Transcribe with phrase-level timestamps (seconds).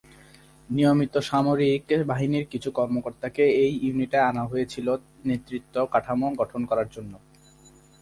[0.69, 4.91] নিয়মিত সামরিক বাহিনীর কিছু কর্মকর্তাকে এই ইউনিটে আনা হয়েছিলো
[5.25, 7.13] নেতৃত্ব কাঠামো গঠন করার জন্য।